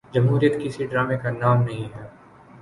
[0.13, 2.05] جمہوریت کسی ڈرامے کا نام نہیں ہے۔